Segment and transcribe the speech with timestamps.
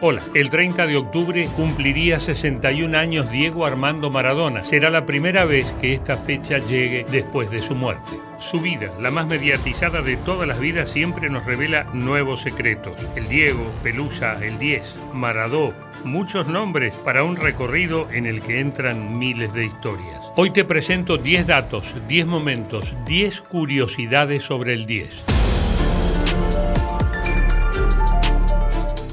[0.00, 4.64] Hola, el 30 de octubre cumpliría 61 años Diego Armando Maradona.
[4.64, 8.12] Será la primera vez que esta fecha llegue después de su muerte.
[8.38, 12.94] Su vida, la más mediatizada de todas las vidas, siempre nos revela nuevos secretos.
[13.16, 14.84] El Diego, Pelusa, el 10,
[15.14, 20.20] Maradó, muchos nombres para un recorrido en el que entran miles de historias.
[20.36, 25.37] Hoy te presento 10 datos, 10 momentos, 10 curiosidades sobre el 10.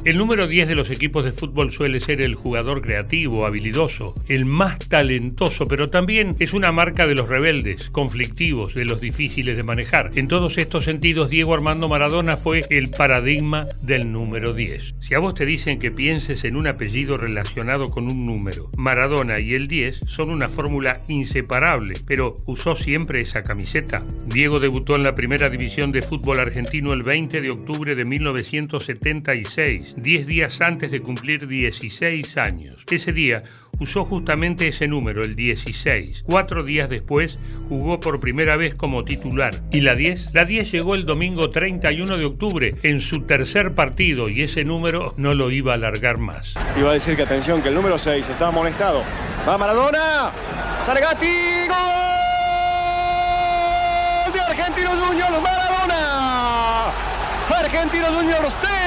[0.05, 4.45] El número 10 de los equipos de fútbol suele ser el jugador creativo, habilidoso, el
[4.45, 9.63] más talentoso, pero también es una marca de los rebeldes, conflictivos, de los difíciles de
[9.63, 10.11] manejar.
[10.13, 14.93] En todos estos sentidos, Diego Armando Maradona fue el paradigma del número 10.
[15.01, 19.39] Si a vos te dicen que pienses en un apellido relacionado con un número, Maradona
[19.39, 24.03] y el 10 son una fórmula inseparable, pero ¿usó siempre esa camiseta?
[24.27, 29.94] Diego debutó en la primera división de fútbol argentino el 20 de octubre de 1976
[29.97, 32.83] 10 días antes de cumplir 16 años.
[32.89, 33.43] Ese día
[33.79, 36.23] usó justamente ese número, el 16.
[36.25, 39.61] Cuatro días después jugó por primera vez como titular.
[39.71, 40.33] ¿Y la 10?
[40.33, 45.13] La 10 llegó el domingo 31 de octubre en su tercer partido y ese número
[45.17, 46.53] no lo iba a alargar más.
[46.77, 49.03] Iba a decir que atención, que el número 6 estaba amonestado.
[49.47, 50.31] ¡Va Maradona!
[50.85, 51.67] ¡Sargati!
[51.67, 51.75] ¡Gol!
[54.33, 55.41] ¡De Argentino Juniors!
[55.41, 55.75] ¡Maradona!
[57.65, 58.84] Argentino Juniors 3,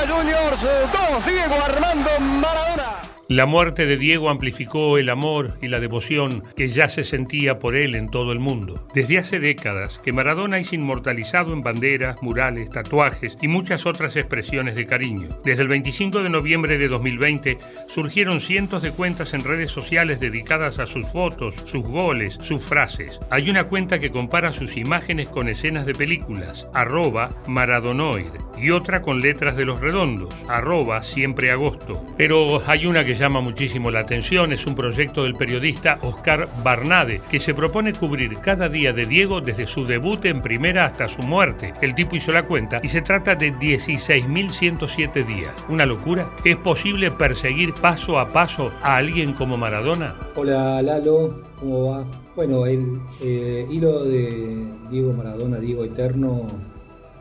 [0.00, 3.09] Boca Juniors 2, Diego Armando Maradona.
[3.30, 7.76] La muerte de Diego amplificó el amor y la devoción que ya se sentía por
[7.76, 8.84] él en todo el mundo.
[8.92, 14.74] Desde hace décadas que Maradona es inmortalizado en banderas, murales, tatuajes y muchas otras expresiones
[14.74, 15.28] de cariño.
[15.44, 20.80] Desde el 25 de noviembre de 2020 surgieron cientos de cuentas en redes sociales dedicadas
[20.80, 23.20] a sus fotos, sus goles, sus frases.
[23.30, 29.02] Hay una cuenta que compara sus imágenes con escenas de películas, arroba maradonoid, y otra
[29.02, 32.04] con letras de los redondos, arroba siempre agosto.
[32.16, 37.20] Pero hay una que llama muchísimo la atención es un proyecto del periodista Oscar Barnade,
[37.30, 41.20] que se propone cubrir cada día de Diego desde su debut en primera hasta su
[41.20, 41.74] muerte.
[41.82, 45.54] El tipo hizo la cuenta y se trata de 16.107 días.
[45.68, 46.30] ¿Una locura?
[46.46, 50.18] ¿Es posible perseguir paso a paso a alguien como Maradona?
[50.34, 52.06] Hola Lalo, ¿cómo va?
[52.34, 56.46] Bueno, el eh, hilo de Diego Maradona, Diego Eterno,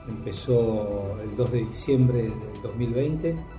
[0.07, 3.58] empezó el 2 de diciembre del 2020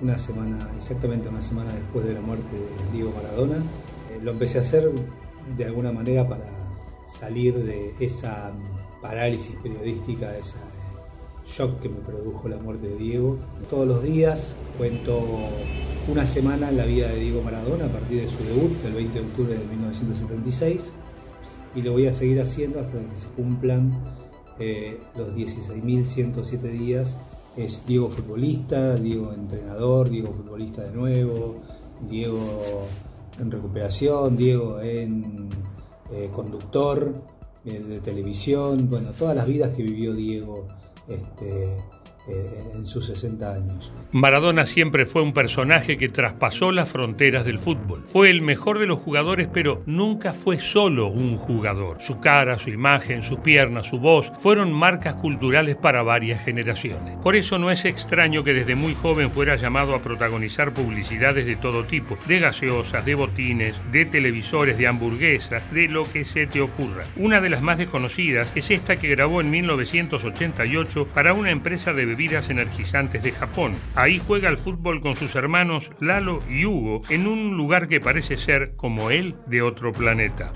[0.00, 3.56] una semana, exactamente una semana después de la muerte de Diego Maradona.
[3.56, 4.90] Eh, lo empecé a hacer
[5.56, 6.46] de alguna manera para
[7.06, 8.52] salir de esa
[9.00, 10.56] parálisis periodística, ese
[11.46, 13.38] shock que me produjo la muerte de Diego.
[13.70, 15.22] Todos los días cuento
[16.08, 19.18] una semana en la vida de Diego Maradona a partir de su debut, el 20
[19.20, 20.92] de octubre de 1976,
[21.74, 23.92] y lo voy a seguir haciendo hasta que se cumplan
[24.58, 27.18] eh, los 16.107 días
[27.56, 31.56] es Diego futbolista, Diego entrenador, Diego futbolista de nuevo,
[32.08, 32.86] Diego
[33.40, 35.48] en recuperación, Diego en
[36.12, 37.12] eh, conductor
[37.64, 40.66] eh, de televisión, bueno, todas las vidas que vivió Diego
[41.08, 41.76] este,
[42.28, 43.92] eh, en sus 60 años.
[44.10, 48.02] Maradona siempre fue un personaje que traspasó las fronteras del fútbol.
[48.04, 51.98] Fue el mejor de los jugadores, pero nunca fue solo un jugador.
[52.00, 57.16] Su cara, su imagen, sus piernas, su voz fueron marcas culturales para varias generaciones.
[57.22, 61.56] Por eso no es extraño que desde muy joven fuera llamado a protagonizar publicidades de
[61.56, 66.60] todo tipo, de gaseosas, de botines, de televisores, de hamburguesas, de lo que se te
[66.60, 67.04] ocurra.
[67.16, 72.15] Una de las más desconocidas es esta que grabó en 1988 para una empresa de
[72.16, 73.74] bebidas energizantes de Japón.
[73.94, 78.38] Ahí juega al fútbol con sus hermanos Lalo y Hugo en un lugar que parece
[78.38, 80.52] ser, como él, de otro planeta.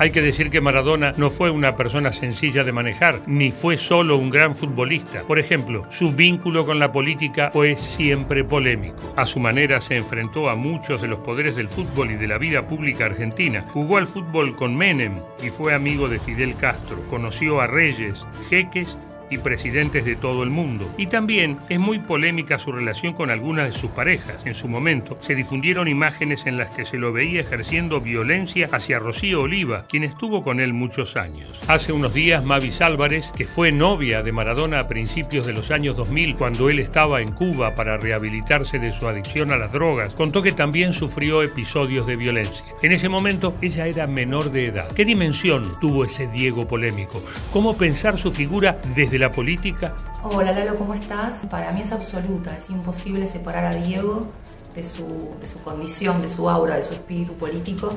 [0.00, 4.16] Hay que decir que Maradona no fue una persona sencilla de manejar, ni fue solo
[4.16, 5.22] un gran futbolista.
[5.22, 9.12] Por ejemplo, su vínculo con la política fue siempre polémico.
[9.16, 12.38] A su manera se enfrentó a muchos de los poderes del fútbol y de la
[12.38, 13.66] vida pública argentina.
[13.72, 17.02] Jugó al fútbol con Menem y fue amigo de Fidel Castro.
[17.10, 18.96] Conoció a reyes, jeques
[19.30, 20.92] y presidentes de todo el mundo.
[20.96, 24.40] Y también es muy polémica su relación con algunas de sus parejas.
[24.44, 28.98] En su momento se difundieron imágenes en las que se lo veía ejerciendo violencia hacia
[28.98, 31.60] Rocío Oliva, quien estuvo con él muchos años.
[31.68, 35.96] Hace unos días, Mavis Álvarez, que fue novia de Maradona a principios de los años
[35.96, 40.42] 2000, cuando él estaba en Cuba para rehabilitarse de su adicción a las drogas, contó
[40.42, 42.64] que también sufrió episodios de violencia.
[42.82, 44.92] En ese momento, ella era menor de edad.
[44.92, 47.22] ¿Qué dimensión tuvo ese Diego polémico?
[47.52, 49.92] ¿Cómo pensar su figura desde la política?
[50.22, 51.46] Hola Lalo, ¿cómo estás?
[51.46, 54.28] Para mí es absoluta, es imposible separar a Diego
[54.74, 55.04] de su,
[55.40, 57.92] de su condición, de su aura, de su espíritu político,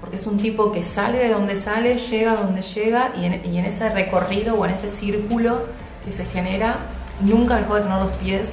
[0.00, 3.44] porque es un tipo que sale de donde sale, llega a donde llega y en,
[3.44, 5.64] y en ese recorrido o en ese círculo
[6.04, 6.76] que se genera,
[7.20, 8.52] nunca dejó de tener los pies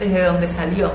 [0.00, 0.92] desde donde salió.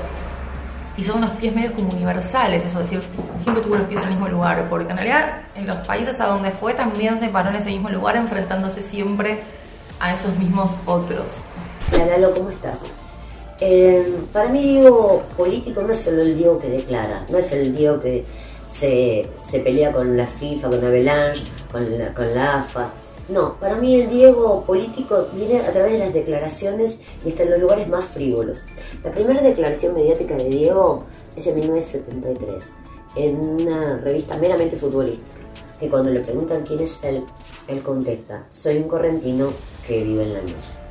[0.96, 3.08] Y son unos pies medio como universales, eso es decir,
[3.38, 6.26] siempre tuvo los pies en el mismo lugar, porque en realidad en los países a
[6.26, 9.40] donde fue también se paró en ese mismo lugar, enfrentándose siempre
[10.02, 11.26] a esos mismos otros.
[11.92, 12.80] Lalo, ¿cómo estás?
[13.60, 17.74] Eh, para mí Diego político no es solo el Diego que declara, no es el
[17.74, 18.24] Diego que
[18.66, 22.90] se, se pelea con la FIFA, con Avalanche, con la, con la AFA.
[23.28, 27.50] No, para mí el Diego político viene a través de las declaraciones y está en
[27.50, 28.58] los lugares más frívolos.
[29.04, 31.04] La primera declaración mediática de Diego
[31.36, 32.64] es en 1973,
[33.14, 35.38] en una revista meramente futbolística,
[35.78, 37.22] que cuando le preguntan quién es él,
[37.68, 39.50] él contesta, soy un correntino
[39.86, 40.82] que vive en la luz.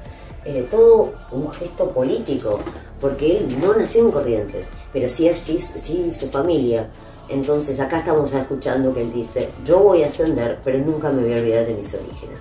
[0.44, 2.60] Eh, todo un gesto político,
[3.00, 6.90] porque él no nació en Corrientes, pero sí así sí, su familia.
[7.30, 11.34] Entonces acá estamos escuchando que él dice, yo voy a ascender, pero nunca me voy
[11.34, 12.40] a olvidar de mis orígenes.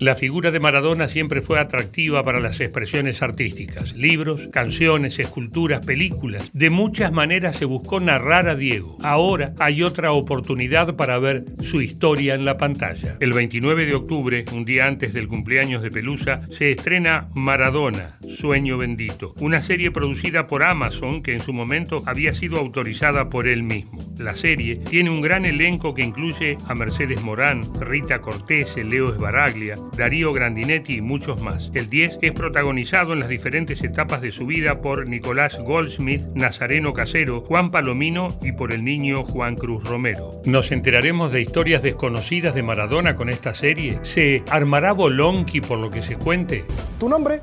[0.00, 6.50] La figura de Maradona siempre fue atractiva para las expresiones artísticas, libros, canciones, esculturas, películas.
[6.54, 8.96] De muchas maneras se buscó narrar a Diego.
[9.02, 13.18] Ahora hay otra oportunidad para ver su historia en la pantalla.
[13.20, 18.78] El 29 de octubre, un día antes del cumpleaños de Pelusa, se estrena Maradona, Sueño
[18.78, 23.64] Bendito, una serie producida por Amazon que en su momento había sido autorizada por él
[23.64, 23.98] mismo.
[24.18, 29.76] La serie tiene un gran elenco que incluye a Mercedes Morán, Rita Cortese, Leo Esbaraglia,
[29.96, 31.70] Darío Grandinetti y muchos más.
[31.74, 36.92] El 10 es protagonizado en las diferentes etapas de su vida por Nicolás Goldsmith, Nazareno
[36.92, 40.40] Casero, Juan Palomino y por el niño Juan Cruz Romero.
[40.44, 43.98] Nos enteraremos de historias desconocidas de Maradona con esta serie.
[44.02, 46.64] ¿Se armará Bolonqui por lo que se cuente?
[46.98, 47.40] ¿Tu nombre?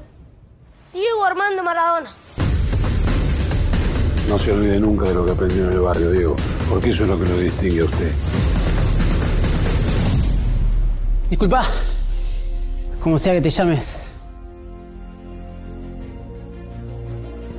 [0.93, 2.09] Diego Armando Maradona.
[4.27, 6.35] No se olvide nunca de lo que aprendió en el barrio, Diego,
[6.69, 8.11] porque eso es lo que lo distingue a usted.
[11.29, 11.65] Disculpa.
[13.01, 13.95] Como sea que te llames.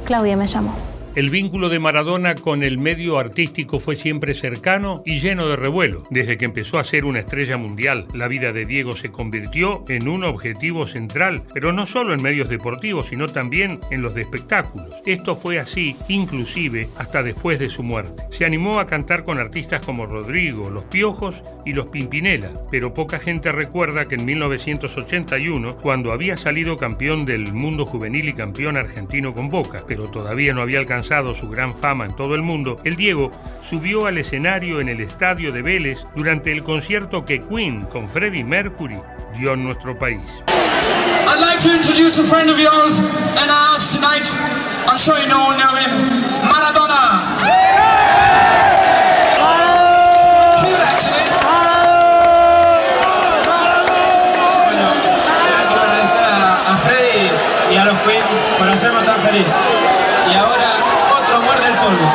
[0.05, 0.88] Claudia me llamo.
[1.19, 6.05] El vínculo de Maradona con el medio artístico fue siempre cercano y lleno de revuelo.
[6.11, 10.07] Desde que empezó a ser una estrella mundial, la vida de Diego se convirtió en
[10.07, 14.95] un objetivo central, pero no solo en medios deportivos, sino también en los de espectáculos.
[15.07, 18.23] Esto fue así, inclusive, hasta después de su muerte.
[18.31, 23.19] Se animó a cantar con artistas como Rodrigo, Los Piojos y Los Pimpinela, pero poca
[23.19, 29.35] gente recuerda que en 1981, cuando había salido campeón del mundo juvenil y campeón argentino
[29.35, 32.95] con Boca, pero todavía no había alcanzado su gran fama en todo el mundo, el
[32.95, 33.33] Diego
[33.63, 38.45] subió al escenario en el estadio de Vélez durante el concierto que Queen con Freddie
[38.45, 39.01] Mercury
[39.35, 40.21] dio en nuestro país.
[40.47, 42.93] I'd like to introduce a friend of yours
[43.41, 43.49] and
[43.95, 44.29] tonight.
[44.87, 45.91] I'm sure you know him,
[46.45, 47.01] Maradona.
[50.61, 51.25] Cute, actually.
[55.73, 57.31] agradecer a, a Freddy
[57.73, 58.23] y a los Queen
[58.59, 59.47] por hacernos tan feliz.
[60.31, 60.69] Y ahora
[61.21, 62.13] otro muerde el polvo.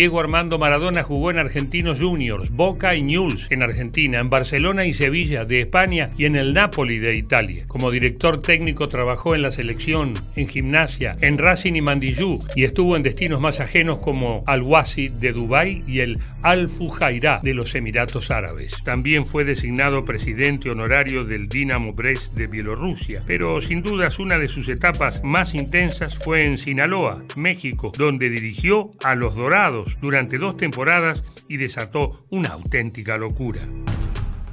[0.00, 4.94] Diego Armando Maradona jugó en Argentinos Juniors, Boca y Newell's en Argentina, en Barcelona y
[4.94, 7.64] Sevilla de España y en el Napoli de Italia.
[7.68, 12.96] Como director técnico trabajó en la selección, en gimnasia, en Racing y Mandillú y estuvo
[12.96, 18.30] en destinos más ajenos como Al-Wasi de Dubái y el Al Fujairah de los Emiratos
[18.30, 18.74] Árabes.
[18.82, 24.48] También fue designado presidente honorario del Dinamo Brest de Bielorrusia, pero sin dudas una de
[24.48, 30.56] sus etapas más intensas fue en Sinaloa, México, donde dirigió a los Dorados durante dos
[30.56, 33.62] temporadas y desató una auténtica locura.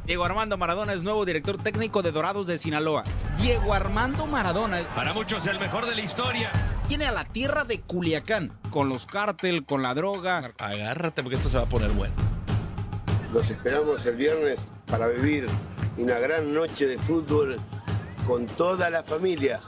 [0.05, 3.03] Diego Armando Maradona es nuevo director técnico de Dorados de Sinaloa.
[3.41, 4.87] Diego Armando Maradona.
[4.95, 6.49] Para muchos el mejor de la historia.
[6.87, 10.53] Tiene a la tierra de Culiacán, con los cártel, con la droga.
[10.59, 12.13] Agárrate porque esto se va a poner bueno.
[13.33, 15.45] Los esperamos el viernes para vivir
[15.97, 17.57] una gran noche de fútbol
[18.25, 19.59] con toda la familia.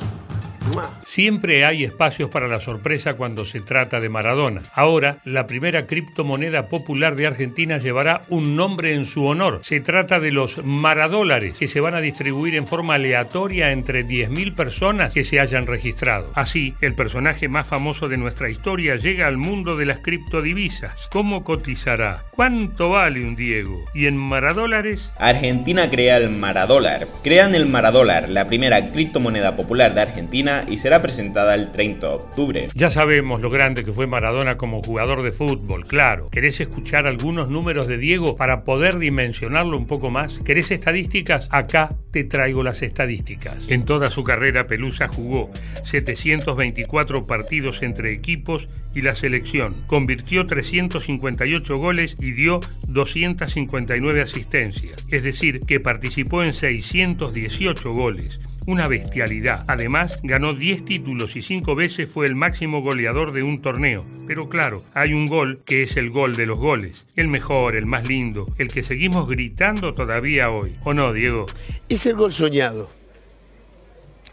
[1.06, 4.62] Siempre hay espacios para la sorpresa cuando se trata de Maradona.
[4.74, 9.60] Ahora, la primera criptomoneda popular de Argentina llevará un nombre en su honor.
[9.64, 14.56] Se trata de los maradólares, que se van a distribuir en forma aleatoria entre 10.000
[14.56, 16.32] personas que se hayan registrado.
[16.36, 20.96] Así, el personaje más famoso de nuestra historia llega al mundo de las criptodivisas.
[21.12, 22.26] ¿Cómo cotizará?
[22.32, 23.86] ¿Cuánto vale un Diego?
[23.94, 25.12] ¿Y en maradólares?
[25.18, 27.08] Argentina crea el maradólar.
[27.24, 32.14] Crean el maradólar, la primera criptomoneda popular de Argentina y será presentada el 30 de
[32.14, 32.68] octubre.
[32.74, 36.30] Ya sabemos lo grande que fue Maradona como jugador de fútbol, claro.
[36.30, 40.40] ¿Querés escuchar algunos números de Diego para poder dimensionarlo un poco más?
[40.40, 41.48] ¿Querés estadísticas?
[41.52, 43.58] Acá te traigo las estadísticas.
[43.68, 45.52] En toda su carrera, Pelusa jugó
[45.84, 49.76] 724 partidos entre equipos y la selección.
[49.88, 55.06] Convirtió 358 goles y dio 259 asistencias.
[55.10, 58.40] Es decir, que participó en 618 goles
[58.70, 59.66] una bestialidad.
[59.68, 64.06] Además, ganó 10 títulos y 5 veces fue el máximo goleador de un torneo.
[64.28, 67.04] Pero claro, hay un gol que es el gol de los goles.
[67.16, 70.76] El mejor, el más lindo, el que seguimos gritando todavía hoy.
[70.84, 71.48] ¿O no, Diego?
[71.90, 72.92] Es el gol soñado.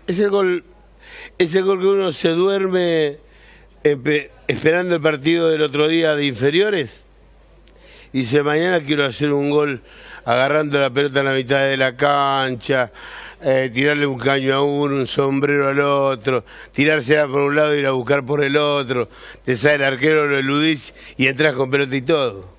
[0.07, 0.65] Es el gol,
[1.39, 3.17] es el gol que uno se duerme
[4.49, 7.07] esperando el partido del otro día de inferiores.
[8.13, 9.83] Dice, mañana quiero hacer un gol
[10.27, 12.93] agarrando la pelota en la mitad de la cancha,
[13.43, 17.81] eh, tirarle un caño a uno, un sombrero al otro, tirarse por un lado y
[17.81, 19.09] ir a buscar por el otro,
[19.45, 22.57] te sale el arquero, lo eludís y entras con pelota y todo.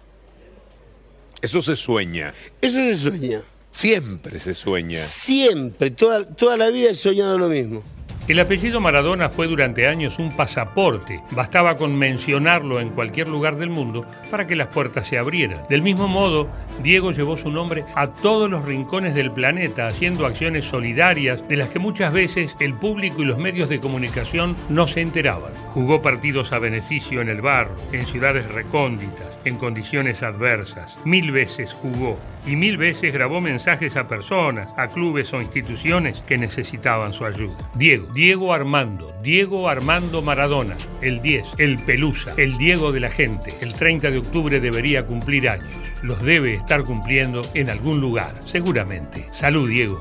[1.42, 2.34] Eso se sueña.
[2.62, 3.42] Eso se sueña.
[3.72, 4.98] Siempre se sueña.
[4.98, 7.84] Siempre, toda, toda la vida he soñado lo mismo.
[8.28, 11.22] El apellido Maradona fue durante años un pasaporte.
[11.32, 15.62] Bastaba con mencionarlo en cualquier lugar del mundo para que las puertas se abrieran.
[15.70, 16.50] Del mismo modo,
[16.84, 21.70] Diego llevó su nombre a todos los rincones del planeta, haciendo acciones solidarias de las
[21.70, 25.54] que muchas veces el público y los medios de comunicación no se enteraban.
[25.70, 30.98] Jugó partidos a beneficio en el barro, en ciudades recónditas, en condiciones adversas.
[31.06, 36.38] Mil veces jugó y mil veces grabó mensajes a personas, a clubes o instituciones que
[36.38, 37.58] necesitaban su ayuda.
[37.76, 43.54] Diego, Diego Armando, Diego Armando Maradona, el 10, el Pelusa, el Diego de la gente.
[43.62, 45.76] El 30 de octubre debería cumplir años.
[46.04, 49.28] Los debe estar cumpliendo en algún lugar, seguramente.
[49.32, 50.00] Salud, Diego.